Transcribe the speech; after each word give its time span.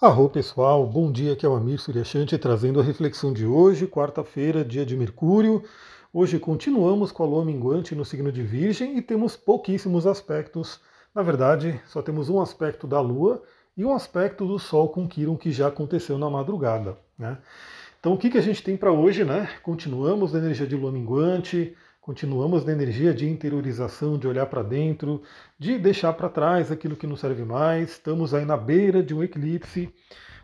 Arro 0.00 0.28
pessoal, 0.28 0.86
bom 0.86 1.10
dia, 1.10 1.32
aqui 1.32 1.44
é 1.44 1.48
o 1.48 1.56
Amir 1.56 1.80
Suryashanti 1.80 2.38
trazendo 2.38 2.78
a 2.78 2.84
reflexão 2.84 3.32
de 3.32 3.44
hoje, 3.44 3.84
quarta-feira, 3.84 4.64
dia 4.64 4.86
de 4.86 4.96
Mercúrio. 4.96 5.64
Hoje 6.12 6.38
continuamos 6.38 7.10
com 7.10 7.24
a 7.24 7.26
lua 7.26 7.44
minguante 7.44 7.96
no 7.96 8.04
signo 8.04 8.30
de 8.30 8.40
Virgem 8.40 8.96
e 8.96 9.02
temos 9.02 9.36
pouquíssimos 9.36 10.06
aspectos. 10.06 10.80
Na 11.12 11.20
verdade, 11.20 11.80
só 11.84 12.00
temos 12.00 12.28
um 12.28 12.40
aspecto 12.40 12.86
da 12.86 13.00
lua 13.00 13.42
e 13.76 13.84
um 13.84 13.92
aspecto 13.92 14.46
do 14.46 14.56
Sol 14.56 14.88
com 14.88 15.08
Quiron 15.08 15.36
que 15.36 15.50
já 15.50 15.66
aconteceu 15.66 16.16
na 16.16 16.30
madrugada. 16.30 16.96
Né? 17.18 17.36
Então 17.98 18.14
o 18.14 18.16
que, 18.16 18.30
que 18.30 18.38
a 18.38 18.42
gente 18.42 18.62
tem 18.62 18.76
para 18.76 18.92
hoje? 18.92 19.24
Né? 19.24 19.50
Continuamos 19.64 20.32
na 20.32 20.38
energia 20.38 20.68
de 20.68 20.76
lua 20.76 20.92
minguante, 20.92 21.76
Continuamos 22.08 22.64
na 22.64 22.72
energia 22.72 23.12
de 23.12 23.28
interiorização, 23.28 24.16
de 24.16 24.26
olhar 24.26 24.46
para 24.46 24.62
dentro, 24.62 25.22
de 25.58 25.76
deixar 25.76 26.14
para 26.14 26.30
trás 26.30 26.72
aquilo 26.72 26.96
que 26.96 27.06
não 27.06 27.16
serve 27.16 27.44
mais. 27.44 27.90
Estamos 27.90 28.32
aí 28.32 28.46
na 28.46 28.56
beira 28.56 29.02
de 29.02 29.14
um 29.14 29.22
eclipse, 29.22 29.92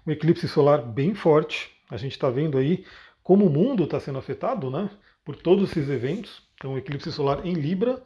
um 0.06 0.10
eclipse 0.10 0.46
solar 0.46 0.82
bem 0.82 1.14
forte. 1.14 1.70
A 1.88 1.96
gente 1.96 2.12
está 2.12 2.28
vendo 2.28 2.58
aí 2.58 2.84
como 3.22 3.46
o 3.46 3.50
mundo 3.50 3.84
está 3.84 3.98
sendo 3.98 4.18
afetado 4.18 4.70
né, 4.70 4.90
por 5.24 5.36
todos 5.36 5.70
esses 5.70 5.88
eventos. 5.88 6.42
Então, 6.56 6.74
o 6.74 6.76
eclipse 6.76 7.10
solar 7.10 7.46
em 7.46 7.54
Libra. 7.54 8.02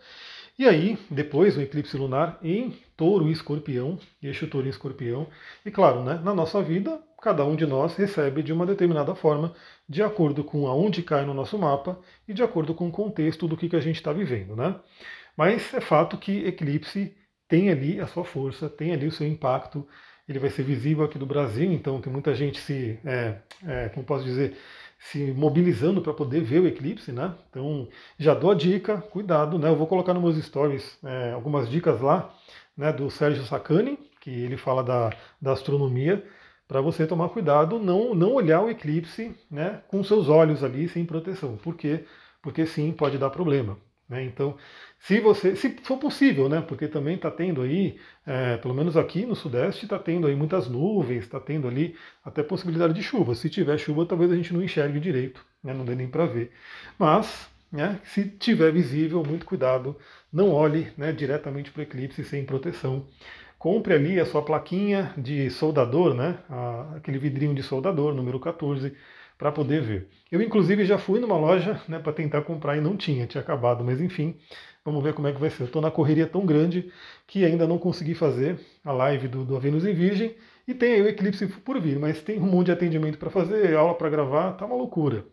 E 0.59 0.67
aí, 0.67 0.99
depois, 1.09 1.57
o 1.57 1.61
eclipse 1.61 1.97
lunar 1.97 2.37
em 2.43 2.77
touro 2.97 3.29
e 3.29 3.33
escorpião, 3.33 3.97
eixo 4.21 4.49
touro 4.49 4.67
e 4.67 4.71
escorpião. 4.71 5.29
E 5.65 5.71
claro, 5.71 6.03
né, 6.03 6.21
na 6.25 6.35
nossa 6.35 6.61
vida, 6.61 7.01
cada 7.23 7.45
um 7.45 7.55
de 7.55 7.65
nós 7.65 7.95
recebe 7.95 8.43
de 8.43 8.53
uma 8.53 8.67
determinada 8.67 9.15
forma, 9.15 9.55
de 9.89 10.03
acordo 10.03 10.43
com 10.43 10.67
aonde 10.67 11.01
cai 11.03 11.25
no 11.25 11.33
nosso 11.33 11.57
mapa 11.57 12.01
e 12.27 12.35
de 12.35 12.43
acordo 12.43 12.75
com 12.75 12.89
o 12.89 12.93
contexto 12.93 13.47
do 13.47 13.57
que, 13.57 13.69
que 13.69 13.77
a 13.77 13.81
gente 13.81 13.97
está 13.97 14.13
vivendo. 14.13 14.57
Né? 14.57 14.75
Mas 15.37 15.73
é 15.73 15.81
fato 15.81 16.19
que 16.19 16.45
eclipse 16.47 17.15
tem 17.47 17.71
ali 17.71 18.01
a 18.01 18.09
sua 18.09 18.25
força, 18.25 18.69
tem 18.69 18.93
ali 18.93 19.07
o 19.07 19.13
seu 19.13 19.29
impacto. 19.29 19.87
Ele 20.29 20.41
vai 20.41 20.51
ser 20.51 20.65
visível 20.65 21.05
aqui 21.05 21.19
do 21.19 21.25
Brasil, 21.25 21.73
então 21.73 22.01
tem 22.01 22.13
muita 22.13 22.35
gente 22.35 22.59
se, 22.61 22.99
é, 23.05 23.37
é, 23.65 23.89
como 23.91 24.05
posso 24.05 24.25
dizer, 24.25 24.57
se 24.99 25.33
mobilizando 25.33 26.01
para 26.03 26.13
poder 26.13 26.43
ver 26.43 26.61
o 26.61 26.67
eclipse, 26.67 27.13
né? 27.13 27.35
Então 27.51 27.89
já 28.19 28.35
dou 28.35 28.51
a 28.51 28.55
dica, 28.55 28.99
cuidado, 29.01 29.59
né? 29.59 29.69
Eu 29.69 29.77
vou 29.77 29.87
colocar 29.87 30.15
nos 30.15 30.23
meus 30.23 30.45
stories 30.45 30.99
é, 31.05 31.33
algumas 31.33 31.69
dicas 31.71 32.01
lá, 32.01 32.35
né? 32.77 32.93
Do 32.93 33.11
Sérgio 33.11 33.45
Sacani, 33.45 33.99
que 34.21 34.31
ele 34.31 34.57
fala 34.57 34.83
da, 34.83 35.11
da 35.41 35.53
astronomia 35.53 36.25
para 36.69 36.83
você 36.83 37.07
tomar 37.07 37.31
cuidado, 37.31 37.79
não, 37.79 38.15
não 38.15 38.35
olhar 38.35 38.63
o 38.63 38.71
eclipse 38.71 39.35
né, 39.51 39.83
com 39.89 40.05
seus 40.05 40.29
olhos 40.29 40.63
ali 40.63 40.87
sem 40.89 41.05
proteção. 41.05 41.57
Por 41.57 41.75
quê? 41.75 42.05
Porque 42.43 42.67
sim, 42.67 42.93
pode 42.93 43.17
dar 43.17 43.31
problema. 43.31 43.79
Né? 44.09 44.25
Então, 44.25 44.57
se 44.99 45.21
você, 45.21 45.55
se 45.55 45.71
for 45.83 45.99
possível, 45.99 46.49
né, 46.49 46.61
porque 46.61 46.89
também 46.89 47.17
está 47.17 47.31
tendo 47.31 47.63
aí, 47.63 47.99
é, 48.27 48.57
pelo 48.57 48.75
menos 48.75 48.97
aqui 48.97 49.27
no 49.27 49.37
Sudeste, 49.37 49.85
está 49.85 49.99
tendo 49.99 50.27
aí 50.27 50.35
muitas 50.35 50.69
nuvens, 50.69 51.25
está 51.25 51.39
tendo 51.39 51.69
ali 51.69 51.95
até 52.25 52.43
possibilidade 52.43 52.95
de 52.95 53.03
chuva. 53.03 53.35
Se 53.35 53.51
tiver 53.51 53.79
chuva, 53.79 54.07
talvez 54.07 54.33
a 54.33 54.37
gente 54.37 54.53
não 54.55 54.63
enxergue 54.63 54.99
direito, 54.99 55.45
né, 55.63 55.75
não 55.75 55.85
dê 55.85 55.95
nem 55.95 56.09
para 56.09 56.27
ver. 56.27 56.53
Mas, 56.99 57.49
né, 57.71 58.01
se 58.05 58.25
tiver 58.25 58.73
visível, 58.73 59.23
muito 59.23 59.45
cuidado, 59.45 59.97
não 60.33 60.51
olhe 60.53 60.91
né, 60.97 61.13
diretamente 61.13 61.71
para 61.71 61.81
o 61.81 61.83
eclipse 61.83 62.25
sem 62.25 62.45
proteção 62.45 63.07
compre 63.59 63.95
ali 63.95 64.21
a 64.21 64.25
sua 64.27 64.43
plaquinha 64.43 65.13
de 65.17 65.51
soldador, 65.51 66.15
né? 66.15 66.39
aquele 66.97 67.19
vidrinho 67.19 67.55
de 67.55 67.63
soldador, 67.63 68.15
número 68.15 68.39
14, 68.39 68.95
para 69.39 69.53
poder 69.53 69.81
ver. 69.81 70.09
Eu, 70.31 70.43
inclusive, 70.43 70.85
já 70.85 70.99
fui 70.99 71.21
numa 71.21 71.39
loja 71.39 71.81
né, 71.89 72.01
para 72.01 72.13
tentar 72.13 72.43
comprar 72.43 72.77
e 72.77 72.81
não 72.81 72.97
tinha, 72.97 73.27
tinha 73.27 73.41
acabado, 73.41 73.85
mas 73.85 74.01
enfim, 74.01 74.35
vamos 74.85 75.03
ver 75.03 75.15
como 75.15 75.29
é 75.29 75.33
que 75.33 75.41
vai 75.41 75.49
ser. 75.49 75.63
Eu 75.63 75.67
estou 75.67 75.81
na 75.81 75.93
correria 75.93 76.27
tão 76.27 76.45
grande 76.45 76.93
que 77.27 77.45
ainda 77.45 77.67
não 77.67 77.79
consegui 77.79 78.15
fazer 78.15 78.59
a 78.85 78.91
live 78.91 79.29
do, 79.29 79.45
do 79.45 79.59
Vênus 79.61 79.87
em 79.87 79.95
Virgem 79.95 80.35
e 80.67 80.75
tem 80.75 80.95
aí 80.95 81.03
o 81.03 81.09
eclipse 81.09 81.47
por 81.47 81.81
vir, 81.81 81.99
mas 81.99 82.21
tem 82.21 82.39
um 82.39 82.47
monte 82.47 82.67
de 82.67 82.73
atendimento 82.73 83.17
para 83.17 83.31
fazer, 83.31 83.75
aula 83.77 83.95
para 83.95 84.11
gravar, 84.11 84.53
tá 84.53 84.67
uma 84.67 84.77
loucura. 84.77 85.25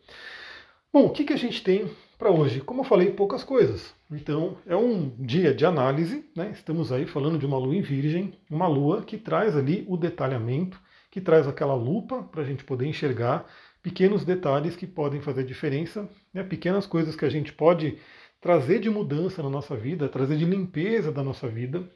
Bom, 0.93 1.07
o 1.07 1.09
que, 1.09 1.25
que 1.25 1.33
a 1.33 1.37
gente 1.37 1.61
tem 1.61 1.89
para 2.17 2.31
hoje? 2.31 2.61
Como 2.61 2.81
eu 2.81 2.85
falei, 2.85 3.11
poucas 3.11 3.43
coisas. 3.43 3.93
Então, 4.09 4.57
é 4.65 4.77
um 4.77 5.09
dia 5.19 5.53
de 5.53 5.65
análise, 5.65 6.23
né? 6.33 6.51
estamos 6.53 6.91
aí 6.91 7.05
falando 7.05 7.37
de 7.37 7.45
uma 7.45 7.57
lua 7.57 7.75
em 7.75 7.81
virgem, 7.81 8.33
uma 8.49 8.67
lua 8.67 9.01
que 9.01 9.17
traz 9.17 9.57
ali 9.57 9.83
o 9.89 9.97
detalhamento, 9.97 10.79
que 11.11 11.19
traz 11.19 11.47
aquela 11.47 11.73
lupa 11.73 12.23
para 12.23 12.43
a 12.43 12.45
gente 12.45 12.63
poder 12.63 12.85
enxergar 12.85 13.45
pequenos 13.85 14.25
detalhes 14.25 14.75
que 14.75 14.87
podem 14.87 15.21
fazer 15.21 15.43
diferença, 15.43 16.09
né? 16.33 16.43
pequenas 16.43 16.87
coisas 16.87 17.15
que 17.15 17.23
a 17.23 17.29
gente 17.29 17.53
pode 17.53 17.99
trazer 18.41 18.79
de 18.79 18.89
mudança 18.89 19.43
na 19.43 19.49
nossa 19.49 19.77
vida, 19.77 20.09
trazer 20.09 20.37
de 20.37 20.45
limpeza 20.45 21.11
da 21.11 21.23
nossa 21.23 21.47
vida. 21.47 21.87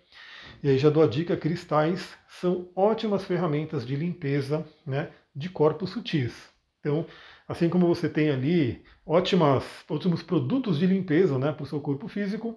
E 0.61 0.69
aí 0.69 0.77
já 0.77 0.91
dou 0.91 1.01
a 1.01 1.07
dica, 1.07 1.35
cristais 1.35 2.15
são 2.27 2.69
ótimas 2.75 3.25
ferramentas 3.25 3.83
de 3.83 3.95
limpeza 3.95 4.63
né, 4.85 5.09
de 5.35 5.49
corpos 5.49 5.89
sutis. 5.89 6.33
Então, 6.79 7.07
Assim 7.49 7.67
como 7.67 7.87
você 7.87 8.07
tem 8.07 8.29
ali 8.29 8.83
ótimas, 9.03 9.63
ótimos 9.89 10.21
produtos 10.21 10.77
de 10.77 10.85
limpeza 10.85 11.39
né, 11.39 11.51
para 11.51 11.63
o 11.63 11.65
seu 11.65 11.81
corpo 11.81 12.07
físico, 12.07 12.55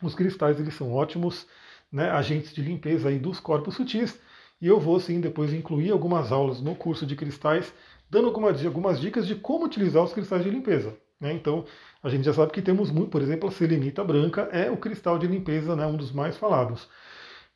os 0.00 0.14
cristais 0.14 0.60
eles 0.60 0.74
são 0.74 0.92
ótimos 0.92 1.48
né, 1.90 2.08
agentes 2.10 2.54
de 2.54 2.62
limpeza 2.62 3.08
aí 3.08 3.18
dos 3.18 3.40
corpos 3.40 3.74
sutis. 3.74 4.16
E 4.64 4.66
eu 4.66 4.80
vou 4.80 4.98
sim 4.98 5.20
depois 5.20 5.52
incluir 5.52 5.90
algumas 5.90 6.32
aulas 6.32 6.62
no 6.62 6.74
curso 6.74 7.04
de 7.04 7.14
cristais, 7.14 7.70
dando 8.08 8.28
algumas 8.28 8.98
dicas 8.98 9.26
de 9.26 9.34
como 9.34 9.66
utilizar 9.66 10.02
os 10.02 10.14
cristais 10.14 10.42
de 10.42 10.48
limpeza. 10.48 10.96
Né? 11.20 11.34
Então, 11.34 11.66
a 12.02 12.08
gente 12.08 12.24
já 12.24 12.32
sabe 12.32 12.50
que 12.50 12.62
temos 12.62 12.90
muito, 12.90 13.10
por 13.10 13.20
exemplo, 13.20 13.46
a 13.46 13.52
selenita 13.52 14.02
branca 14.02 14.48
é 14.50 14.70
o 14.70 14.78
cristal 14.78 15.18
de 15.18 15.26
limpeza, 15.26 15.76
né, 15.76 15.86
um 15.86 15.98
dos 15.98 16.12
mais 16.12 16.38
falados. 16.38 16.88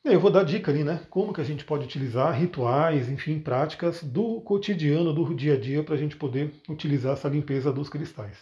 Eu 0.05 0.19
vou 0.19 0.29
dar 0.29 0.43
dica 0.43 0.71
ali, 0.71 0.83
né? 0.83 1.01
Como 1.09 1.33
que 1.33 1.41
a 1.41 1.43
gente 1.43 1.65
pode 1.65 1.83
utilizar 1.83 2.31
rituais, 2.31 3.09
enfim, 3.09 3.39
práticas 3.39 4.03
do 4.03 4.39
cotidiano, 4.41 5.11
do 5.11 5.33
dia 5.33 5.55
a 5.55 5.59
dia, 5.59 5.83
para 5.83 5.95
a 5.95 5.97
gente 5.97 6.15
poder 6.15 6.53
utilizar 6.69 7.13
essa 7.13 7.27
limpeza 7.27 7.73
dos 7.73 7.89
cristais. 7.89 8.37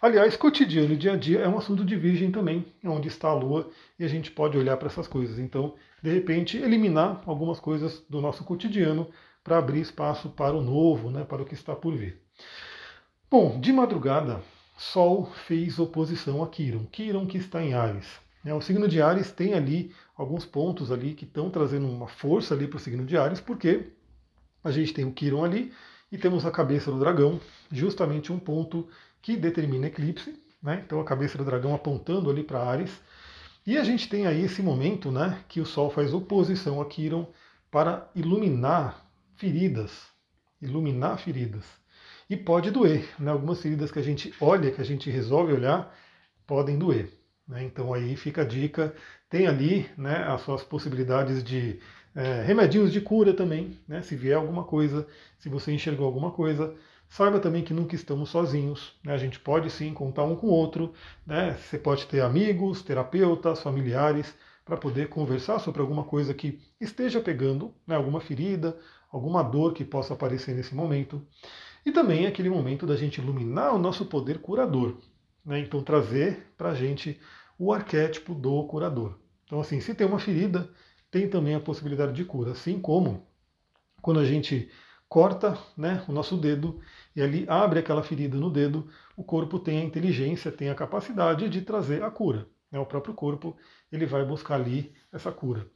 Aliás, 0.00 0.34
cotidiano 0.34 0.96
dia 0.96 1.12
a 1.12 1.16
dia 1.16 1.40
é 1.40 1.48
um 1.48 1.58
assunto 1.58 1.84
de 1.84 1.94
virgem 1.94 2.30
também, 2.30 2.64
onde 2.82 3.08
está 3.08 3.28
a 3.28 3.34
lua 3.34 3.70
e 3.98 4.04
a 4.04 4.08
gente 4.08 4.30
pode 4.30 4.56
olhar 4.56 4.78
para 4.78 4.88
essas 4.88 5.06
coisas. 5.06 5.38
Então, 5.38 5.74
de 6.02 6.10
repente, 6.10 6.56
eliminar 6.56 7.22
algumas 7.26 7.60
coisas 7.60 8.02
do 8.08 8.18
nosso 8.18 8.42
cotidiano 8.42 9.10
para 9.44 9.58
abrir 9.58 9.80
espaço 9.80 10.30
para 10.30 10.56
o 10.56 10.62
novo, 10.62 11.10
né, 11.10 11.22
para 11.22 11.42
o 11.42 11.44
que 11.44 11.52
está 11.52 11.76
por 11.76 11.94
vir. 11.94 12.18
Bom, 13.30 13.60
de 13.60 13.72
madrugada, 13.74 14.40
Sol 14.78 15.26
fez 15.46 15.78
oposição 15.78 16.42
a 16.42 16.48
Quiron. 16.48 16.86
Quiron 16.86 17.26
que 17.26 17.36
está 17.36 17.62
em 17.62 17.74
Ares. 17.74 18.06
É, 18.42 18.54
o 18.54 18.60
signo 18.62 18.88
de 18.88 19.02
Ares 19.02 19.30
tem 19.30 19.52
ali 19.52 19.94
alguns 20.16 20.46
pontos 20.46 20.90
ali 20.90 21.12
que 21.12 21.26
estão 21.26 21.50
trazendo 21.50 21.86
uma 21.86 22.08
força 22.08 22.54
ali 22.54 22.66
para 22.66 22.78
o 22.78 22.80
signo 22.80 23.04
de 23.04 23.18
Ares, 23.18 23.38
porque 23.38 23.88
a 24.64 24.70
gente 24.70 24.94
tem 24.94 25.04
o 25.04 25.12
Quiron 25.12 25.44
ali 25.44 25.70
e 26.10 26.16
temos 26.16 26.46
a 26.46 26.50
cabeça 26.50 26.90
do 26.90 26.98
dragão, 26.98 27.38
justamente 27.70 28.32
um 28.32 28.38
ponto 28.38 28.88
que 29.22 29.36
determina 29.36 29.86
eclipse, 29.86 30.34
né? 30.62 30.82
Então 30.84 31.00
a 31.00 31.04
cabeça 31.04 31.38
do 31.38 31.44
dragão 31.44 31.74
apontando 31.74 32.30
ali 32.30 32.42
para 32.42 32.62
Ares. 32.62 33.00
E 33.66 33.76
a 33.76 33.84
gente 33.84 34.08
tem 34.08 34.26
aí 34.26 34.42
esse 34.42 34.62
momento, 34.62 35.10
né, 35.10 35.44
que 35.48 35.60
o 35.60 35.66
Sol 35.66 35.90
faz 35.90 36.14
oposição 36.14 36.80
a 36.80 36.86
Quiron 36.86 37.26
para 37.70 38.10
iluminar 38.14 39.06
feridas, 39.36 40.08
iluminar 40.60 41.18
feridas. 41.18 41.64
E 42.28 42.36
pode 42.36 42.70
doer, 42.70 43.08
né? 43.18 43.30
Algumas 43.30 43.60
feridas 43.60 43.90
que 43.90 43.98
a 43.98 44.02
gente 44.02 44.32
olha, 44.40 44.70
que 44.70 44.80
a 44.80 44.84
gente 44.84 45.10
resolve 45.10 45.52
olhar, 45.52 45.94
podem 46.46 46.78
doer. 46.78 47.12
Né? 47.46 47.64
Então 47.64 47.92
aí 47.92 48.16
fica 48.16 48.42
a 48.42 48.44
dica, 48.44 48.94
tem 49.28 49.46
ali 49.46 49.88
né, 49.96 50.24
as 50.28 50.40
suas 50.42 50.62
possibilidades 50.62 51.42
de 51.42 51.80
é, 52.14 52.42
remedinhos 52.42 52.92
de 52.92 53.00
cura 53.00 53.34
também, 53.34 53.78
né? 53.86 54.02
se 54.02 54.14
vier 54.14 54.36
alguma 54.36 54.64
coisa, 54.64 55.06
se 55.38 55.48
você 55.48 55.72
enxergou 55.72 56.06
alguma 56.06 56.30
coisa, 56.30 56.74
saiba 57.10 57.40
também 57.40 57.64
que 57.64 57.74
nunca 57.74 57.96
estamos 57.96 58.30
sozinhos, 58.30 58.94
né? 59.04 59.12
a 59.12 59.18
gente 59.18 59.38
pode 59.40 59.68
sim 59.68 59.92
contar 59.92 60.24
um 60.24 60.36
com 60.36 60.46
o 60.46 60.50
outro, 60.50 60.94
né? 61.26 61.58
você 61.60 61.76
pode 61.76 62.06
ter 62.06 62.22
amigos, 62.22 62.82
terapeutas, 62.82 63.60
familiares, 63.60 64.32
para 64.64 64.76
poder 64.76 65.08
conversar 65.08 65.58
sobre 65.58 65.80
alguma 65.80 66.04
coisa 66.04 66.32
que 66.32 66.60
esteja 66.80 67.20
pegando, 67.20 67.74
né? 67.84 67.96
alguma 67.96 68.20
ferida, 68.20 68.78
alguma 69.10 69.42
dor 69.42 69.74
que 69.74 69.84
possa 69.84 70.14
aparecer 70.14 70.54
nesse 70.54 70.72
momento. 70.72 71.20
E 71.84 71.90
também 71.90 72.26
aquele 72.26 72.48
momento 72.48 72.86
da 72.86 72.94
gente 72.94 73.20
iluminar 73.20 73.74
o 73.74 73.78
nosso 73.78 74.06
poder 74.06 74.38
curador. 74.38 74.96
Né? 75.44 75.58
Então 75.58 75.82
trazer 75.82 76.46
para 76.56 76.70
a 76.70 76.74
gente 76.74 77.20
o 77.58 77.72
arquétipo 77.72 78.34
do 78.34 78.64
curador. 78.68 79.18
Então, 79.44 79.60
assim, 79.60 79.80
se 79.80 79.94
tem 79.94 80.06
uma 80.06 80.20
ferida, 80.20 80.70
tem 81.10 81.28
também 81.28 81.56
a 81.56 81.60
possibilidade 81.60 82.12
de 82.12 82.24
cura. 82.24 82.52
Assim 82.52 82.78
como 82.78 83.26
quando 84.00 84.20
a 84.20 84.24
gente 84.24 84.70
corta 85.10 85.58
né, 85.76 86.04
o 86.06 86.12
nosso 86.12 86.36
dedo 86.36 86.80
e 87.16 87.20
ali 87.20 87.44
abre 87.48 87.80
aquela 87.80 88.00
ferida 88.00 88.36
no 88.38 88.48
dedo, 88.48 88.88
o 89.16 89.24
corpo 89.24 89.58
tem 89.58 89.80
a 89.80 89.84
inteligência, 89.84 90.52
tem 90.52 90.70
a 90.70 90.74
capacidade 90.74 91.48
de 91.48 91.62
trazer 91.62 92.04
a 92.04 92.10
cura. 92.12 92.46
Né? 92.70 92.78
O 92.78 92.86
próprio 92.86 93.12
corpo 93.12 93.56
ele 93.90 94.06
vai 94.06 94.24
buscar 94.24 94.54
ali 94.54 94.94
essa 95.12 95.32
cura. 95.32 95.66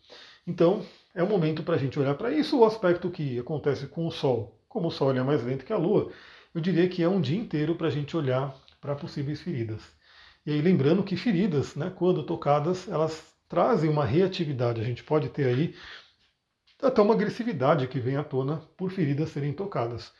Então, 0.46 0.86
é 1.12 1.20
o 1.20 1.28
momento 1.28 1.64
para 1.64 1.74
a 1.74 1.78
gente 1.78 1.98
olhar 1.98 2.14
para 2.14 2.30
isso. 2.30 2.60
O 2.60 2.64
aspecto 2.64 3.10
que 3.10 3.36
acontece 3.40 3.88
com 3.88 4.06
o 4.06 4.10
Sol, 4.12 4.56
como 4.68 4.86
o 4.86 4.90
Sol 4.90 5.10
é 5.10 5.22
mais 5.22 5.42
lento 5.42 5.64
que 5.64 5.72
a 5.72 5.76
Lua, 5.76 6.12
eu 6.54 6.60
diria 6.60 6.88
que 6.88 7.02
é 7.02 7.08
um 7.08 7.20
dia 7.20 7.38
inteiro 7.38 7.74
para 7.74 7.88
a 7.88 7.90
gente 7.90 8.16
olhar 8.16 8.54
para 8.80 8.94
possíveis 8.94 9.40
feridas. 9.40 9.82
E 10.46 10.52
aí 10.52 10.62
lembrando 10.62 11.02
que 11.02 11.16
feridas, 11.16 11.74
né, 11.74 11.92
quando 11.92 12.22
tocadas, 12.22 12.86
elas 12.86 13.34
trazem 13.48 13.90
uma 13.90 14.04
reatividade. 14.04 14.80
A 14.80 14.84
gente 14.84 15.02
pode 15.02 15.28
ter 15.30 15.46
aí 15.46 15.74
até 16.84 17.00
uma 17.02 17.14
agressividade 17.14 17.86
que 17.88 17.98
vem 17.98 18.16
à 18.16 18.24
tona 18.24 18.62
por 18.76 18.90
feridas 18.90 19.30
serem 19.30 19.52
tocadas. 19.52 20.12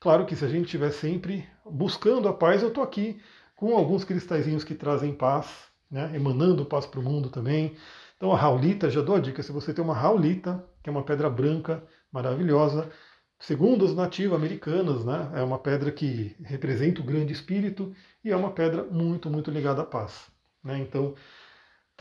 Claro 0.00 0.26
que 0.26 0.34
se 0.34 0.44
a 0.44 0.48
gente 0.48 0.64
estiver 0.64 0.90
sempre 0.90 1.48
buscando 1.64 2.28
a 2.28 2.32
paz, 2.32 2.62
eu 2.62 2.68
estou 2.68 2.82
aqui 2.82 3.20
com 3.54 3.76
alguns 3.76 4.04
cristalzinhos 4.04 4.64
que 4.64 4.74
trazem 4.74 5.14
paz, 5.14 5.46
né, 5.90 6.10
emanando 6.14 6.64
paz 6.64 6.86
para 6.86 6.98
o 6.98 7.02
mundo 7.02 7.30
também. 7.30 7.76
Então 8.16 8.32
a 8.32 8.36
raulita, 8.36 8.90
já 8.90 9.00
dou 9.00 9.14
a 9.14 9.20
dica, 9.20 9.42
se 9.42 9.52
você 9.52 9.72
tem 9.72 9.84
uma 9.84 9.94
raulita, 9.94 10.64
que 10.82 10.90
é 10.90 10.92
uma 10.92 11.04
pedra 11.04 11.30
branca 11.30 11.84
maravilhosa, 12.10 12.90
segundo 13.38 13.84
os 13.84 13.94
nativos 13.94 14.36
americanos, 14.36 15.04
né, 15.04 15.30
é 15.34 15.42
uma 15.42 15.58
pedra 15.58 15.92
que 15.92 16.36
representa 16.44 17.00
o 17.00 17.04
grande 17.04 17.32
espírito 17.32 17.94
e 18.24 18.30
é 18.30 18.36
uma 18.36 18.50
pedra 18.50 18.84
muito, 18.84 19.30
muito 19.30 19.50
ligada 19.50 19.82
à 19.82 19.84
paz. 19.84 20.30
Né? 20.64 20.78
Então, 20.78 21.14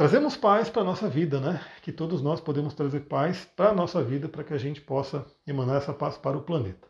trazemos 0.02 0.36
paz 0.36 0.68
para 0.68 0.82
a 0.82 0.86
nossa 0.86 1.08
vida, 1.08 1.40
né? 1.40 1.64
que 1.84 1.92
todos 1.92 2.24
nós 2.24 2.42
podemos 2.42 2.74
trazer 2.74 3.02
paz 3.02 3.48
para 3.56 3.70
a 3.70 3.74
nossa 3.74 4.04
vida, 4.04 4.28
para 4.28 4.44
que 4.44 4.52
a 4.52 4.58
gente 4.58 4.82
possa 4.82 5.24
emanar 5.46 5.78
essa 5.78 5.94
paz 5.94 6.18
para 6.18 6.36
o 6.36 6.42
planeta. 6.42 6.88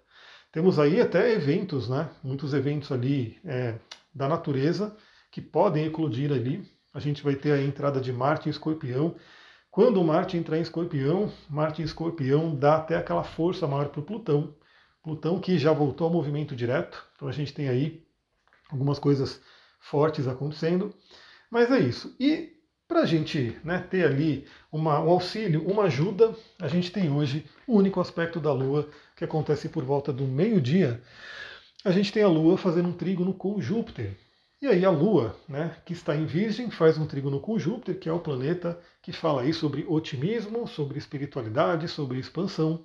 Temos 0.49 0.79
aí 0.79 1.01
até 1.01 1.33
eventos, 1.33 1.89
né? 1.89 2.09
muitos 2.23 2.53
eventos 2.53 2.89
ali 2.89 3.37
é, 3.43 3.75
da 4.15 4.29
natureza 4.29 4.95
que 5.29 5.41
podem 5.41 5.87
eclodir 5.87 6.31
ali. 6.31 6.65
A 6.93 7.01
gente 7.01 7.21
vai 7.21 7.35
ter 7.35 7.51
a 7.51 7.61
entrada 7.61 7.99
de 7.99 8.13
Marte 8.13 8.47
em 8.47 8.49
Escorpião. 8.49 9.13
Quando 9.69 10.01
Marte 10.01 10.37
entrar 10.37 10.57
em 10.57 10.61
Escorpião, 10.61 11.29
Marte 11.49 11.81
em 11.81 11.85
Escorpião 11.85 12.55
dá 12.55 12.77
até 12.77 12.95
aquela 12.95 13.25
força 13.25 13.67
maior 13.67 13.89
para 13.89 13.99
o 13.99 14.03
Plutão. 14.03 14.55
Plutão 15.03 15.37
que 15.37 15.57
já 15.57 15.73
voltou 15.73 16.07
ao 16.07 16.13
movimento 16.13 16.55
direto. 16.55 17.05
Então 17.17 17.27
a 17.27 17.33
gente 17.33 17.53
tem 17.53 17.67
aí 17.67 18.05
algumas 18.71 18.99
coisas 18.99 19.41
fortes 19.81 20.29
acontecendo. 20.29 20.95
Mas 21.51 21.69
é 21.69 21.79
isso. 21.79 22.15
E 22.17 22.60
para 22.91 23.03
a 23.03 23.05
gente 23.05 23.57
né, 23.63 23.79
ter 23.89 24.03
ali 24.03 24.45
uma, 24.69 24.99
um 24.99 25.09
auxílio, 25.09 25.65
uma 25.65 25.83
ajuda, 25.83 26.35
a 26.59 26.67
gente 26.67 26.91
tem 26.91 27.09
hoje 27.09 27.45
o 27.65 27.77
único 27.77 28.01
aspecto 28.01 28.37
da 28.37 28.51
Lua 28.51 28.89
que 29.15 29.23
acontece 29.23 29.69
por 29.69 29.85
volta 29.85 30.11
do 30.11 30.25
meio-dia. 30.25 31.01
A 31.85 31.91
gente 31.91 32.11
tem 32.11 32.21
a 32.21 32.27
Lua 32.27 32.57
fazendo 32.57 32.89
um 32.89 32.93
trígono 32.93 33.33
com 33.33 33.61
Júpiter. 33.61 34.17
E 34.61 34.67
aí 34.67 34.83
a 34.83 34.89
Lua, 34.89 35.37
né, 35.47 35.73
que 35.85 35.93
está 35.93 36.13
em 36.13 36.25
Virgem, 36.25 36.69
faz 36.69 36.97
um 36.97 37.07
trígono 37.07 37.39
com 37.39 37.57
Júpiter, 37.57 37.97
que 37.97 38.09
é 38.09 38.11
o 38.11 38.19
planeta 38.19 38.77
que 39.01 39.13
fala 39.13 39.43
aí 39.43 39.53
sobre 39.53 39.85
otimismo, 39.87 40.67
sobre 40.67 40.97
espiritualidade, 40.97 41.87
sobre 41.87 42.19
expansão. 42.19 42.83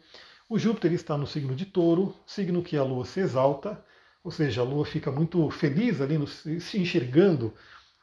O 0.49 0.57
Júpiter 0.57 0.93
está 0.93 1.19
no 1.19 1.27
signo 1.27 1.53
de 1.53 1.67
Touro, 1.67 2.15
signo 2.25 2.63
que 2.63 2.77
a 2.77 2.85
Lua 2.85 3.05
se 3.05 3.19
exalta, 3.19 3.85
ou 4.23 4.31
seja, 4.31 4.61
a 4.61 4.65
Lua 4.65 4.85
fica 4.85 5.11
muito 5.11 5.51
feliz 5.51 6.01
ali, 6.01 6.17
no, 6.17 6.29
se 6.29 6.79
enxergando 6.79 7.53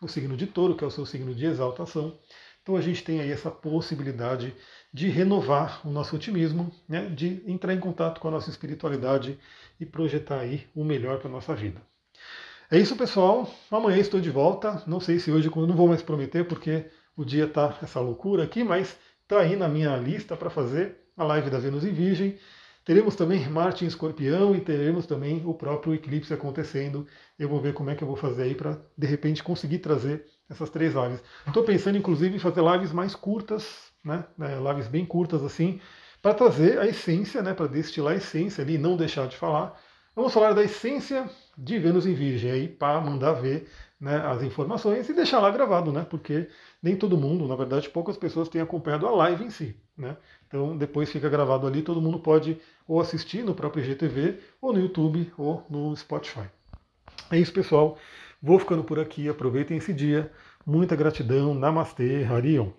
o 0.06 0.10
signo 0.10 0.36
de 0.36 0.48
touro, 0.48 0.76
que 0.76 0.84
é 0.84 0.88
o 0.88 0.92
seu 0.92 1.06
signo 1.06 1.34
de 1.34 1.46
exaltação. 1.46 2.18
Então 2.62 2.76
a 2.76 2.82
gente 2.82 3.04
tem 3.04 3.20
aí 3.20 3.32
essa 3.32 3.52
possibilidade 3.52 4.54
de 4.94 5.10
renovar 5.10 5.86
o 5.86 5.92
nosso 5.92 6.16
otimismo, 6.16 6.72
né, 6.88 7.08
de 7.08 7.44
entrar 7.46 7.74
em 7.74 7.80
contato 7.80 8.22
com 8.22 8.28
a 8.28 8.32
nossa 8.32 8.50
espiritualidade 8.50 9.38
e 9.80 9.86
projetar 9.86 10.40
aí 10.40 10.68
o 10.76 10.84
melhor 10.84 11.20
para 11.20 11.28
a 11.28 11.32
nossa 11.32 11.54
vida. 11.54 11.82
É 12.72 12.80
isso, 12.80 12.96
pessoal. 12.96 13.52
Amanhã 13.70 13.98
estou 13.98 14.22
de 14.22 14.30
volta. 14.30 14.82
Não 14.88 15.00
sei 15.00 15.20
se 15.20 15.32
hoje, 15.32 15.52
não 15.54 15.76
vou 15.76 15.88
mais 15.88 16.02
prometer, 16.02 16.48
porque 16.48 16.86
o 17.16 17.26
dia 17.26 17.46
está 17.46 17.78
essa 17.82 18.00
loucura 18.00 18.44
aqui, 18.44 18.64
mas 18.64 18.98
está 19.22 19.42
aí 19.42 19.56
na 19.56 19.68
minha 19.68 19.96
lista 19.98 20.36
para 20.36 20.50
fazer 20.50 20.96
a 21.18 21.24
live 21.24 21.50
da 21.50 21.60
Vênus 21.60 21.84
em 21.84 21.94
Virgem. 21.94 22.38
Teremos 22.86 23.16
também 23.16 23.48
Marte 23.50 23.86
em 23.86 23.88
Escorpião 23.88 24.56
e 24.56 24.60
teremos 24.60 25.06
também 25.06 25.42
o 25.46 25.54
próprio 25.54 25.94
eclipse 25.94 26.34
acontecendo. 26.34 27.08
Eu 27.40 27.48
vou 27.48 27.62
ver 27.62 27.74
como 27.74 27.90
é 27.90 27.96
que 27.96 28.04
eu 28.04 28.08
vou 28.08 28.18
fazer 28.18 28.44
aí 28.44 28.56
para, 28.56 28.82
de 28.98 29.08
repente, 29.08 29.42
conseguir 29.42 29.80
trazer 29.80 30.26
essas 30.50 30.70
três 30.70 30.94
lives. 30.94 31.24
Estou 31.48 31.64
pensando, 31.64 31.98
inclusive, 31.98 32.36
em 32.36 32.40
fazer 32.40 32.62
lives 32.62 32.92
mais 32.92 33.16
curtas, 33.16 33.92
né? 34.04 34.26
É, 34.42 34.60
lives 34.72 34.88
bem 34.88 35.06
curtas 35.06 35.44
assim, 35.44 35.80
para 36.22 36.34
trazer 36.34 36.78
a 36.80 36.86
essência, 36.86 37.42
né? 37.42 37.54
para 37.54 37.68
destilar 37.68 38.14
a 38.14 38.18
essência 38.18 38.64
ali 38.64 38.76
e 38.76 38.78
não 38.78 38.98
deixar 38.98 39.28
de 39.28 39.38
falar. 39.38 39.80
Vamos 40.16 40.34
falar 40.34 40.54
da 40.54 40.64
essência 40.64 41.30
de 41.58 41.80
Vênus 41.80 42.06
em 42.06 42.14
Virgem 42.14 42.52
aí, 42.52 42.68
para 42.68 43.02
mandar 43.02 43.34
ver 43.34 43.68
né, 44.04 44.18
as 44.18 44.44
informações 44.44 45.08
e 45.08 45.14
deixar 45.14 45.40
lá 45.40 45.50
gravado, 45.50 45.90
né? 45.90 46.06
Porque 46.10 46.50
nem 46.82 46.94
todo 46.94 47.18
mundo, 47.18 47.48
na 47.48 47.56
verdade, 47.56 47.90
poucas 47.90 48.18
pessoas 48.18 48.50
têm 48.50 48.60
acompanhado 48.60 49.08
a 49.08 49.12
live 49.12 49.46
em 49.46 49.50
si, 49.50 49.78
né? 49.98 50.18
Então 50.46 50.78
depois 50.78 51.10
fica 51.10 51.30
gravado 51.30 51.66
ali, 51.66 51.82
todo 51.82 52.02
mundo 52.02 52.20
pode 52.20 52.60
ou 52.86 53.00
assistir 53.00 53.46
no 53.46 53.56
próprio 53.56 53.82
IGTV, 53.82 54.40
ou 54.62 54.74
no 54.74 54.82
YouTube, 54.82 55.32
ou 55.38 55.66
no 55.70 55.96
Spotify. 55.96 56.50
É 57.32 57.40
isso, 57.40 57.54
pessoal. 57.54 57.98
Vou 58.42 58.60
ficando 58.60 58.84
por 58.84 59.00
aqui. 59.00 59.30
Aproveitem 59.30 59.78
esse 59.78 59.94
dia. 59.94 60.30
Muita 60.66 60.98
gratidão. 60.98 61.54
Namastê, 61.54 62.26
Harion. 62.26 62.72